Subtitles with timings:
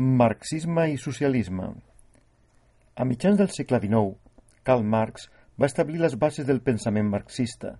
[0.00, 1.64] Marxisme i socialisme
[2.94, 4.12] A mitjans del segle XIX,
[4.62, 5.24] Karl Marx
[5.58, 7.72] va establir les bases del pensament marxista.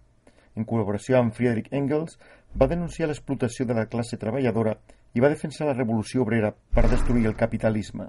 [0.59, 2.19] En col·laboració amb Friedrich Engels,
[2.59, 4.75] va denunciar l'explotació de la classe treballadora
[5.15, 8.09] i va defensar la revolució obrera per destruir el capitalisme.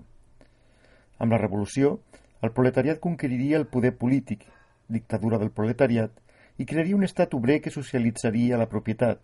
[1.20, 2.00] Amb la revolució,
[2.42, 4.42] el proletariat conqueriria el poder polític,
[4.88, 6.10] dictadura del proletariat,
[6.58, 9.22] i crearia un estat obrer que socialitzaria la propietat.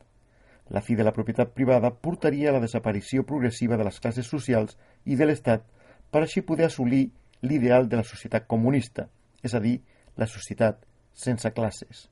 [0.73, 4.77] La fi de la propietat privada portaria a la desaparició progressiva de les classes socials
[5.05, 5.65] i de l'Estat
[6.11, 7.03] per així poder assolir
[7.45, 9.09] l'ideal de la societat comunista,
[9.43, 9.77] és a dir,
[10.17, 10.81] la societat
[11.13, 12.07] sense classes.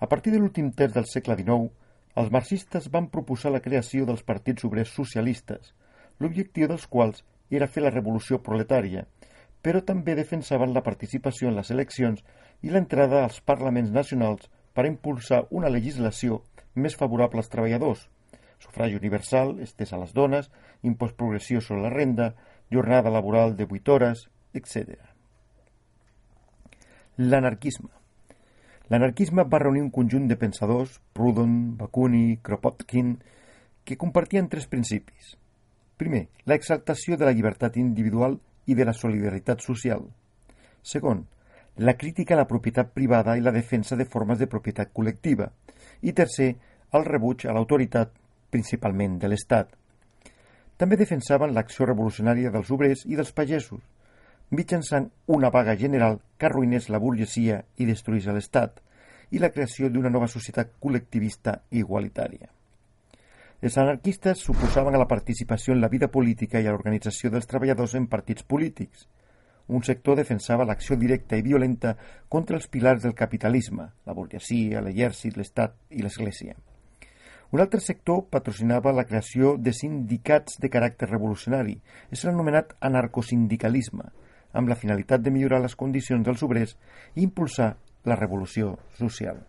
[0.00, 1.70] A partir de l'últim terç del segle XIX,
[2.18, 5.72] els marxistes van proposar la creació dels partits obrers socialistes,
[6.18, 9.06] l'objectiu dels quals era fer la revolució proletària,
[9.62, 12.24] però també defensaven la participació en les eleccions
[12.62, 16.42] i l'entrada als parlaments nacionals per impulsar una legislació
[16.74, 18.08] més favorable als treballadors,
[18.62, 20.50] sufragi universal, estès a les dones,
[20.82, 22.32] impost progressiu sobre la renda,
[22.70, 24.96] jornada laboral de 8 hores, etc.
[27.18, 27.90] L'anarquisme.
[28.88, 33.18] L'anarquisme va reunir un conjunt de pensadors, Proudhon, Bakunin, Kropotkin,
[33.84, 35.36] que compartien tres principis.
[35.96, 40.04] Primer, la exaltació de la llibertat individual i de la solidaritat social.
[40.82, 41.26] Segon,
[41.76, 45.48] la crítica a la propietat privada i la defensa de formes de propietat col·lectiva.
[46.02, 46.50] I tercer,
[46.92, 48.12] el rebuig a l'autoritat,
[48.50, 49.72] principalment de l'Estat.
[50.76, 53.80] També defensaven l'acció revolucionària dels obrers i dels pagesos,
[54.50, 58.82] mitjançant una vaga general que arruïnés la burgesia i destruís l'Estat,
[59.32, 62.50] i la creació d'una nova societat col·lectivista i igualitària.
[63.62, 67.94] Els anarquistes s'oposaven a la participació en la vida política i a l'organització dels treballadors
[67.94, 69.06] en partits polítics.
[69.68, 71.94] Un sector defensava l'acció directa i violenta
[72.28, 76.56] contra els pilars del capitalisme, la burgesia, l'exèrcit, l'Estat i l'Església.
[77.52, 81.76] Un altre sector patrocinava la creació de sindicats de caràcter revolucionari.
[82.08, 84.08] És l'anomenat anarcosindicalisme,
[84.56, 86.76] amb la finalitat de millorar les condicions dels obrers
[87.14, 87.74] i impulsar
[88.08, 89.44] la revolució social.